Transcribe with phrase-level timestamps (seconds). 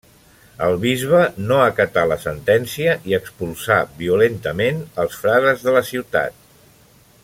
[0.67, 1.19] El bisbe
[1.49, 6.47] no acatà la sentència i expulsà violentament els frares de la ciutat.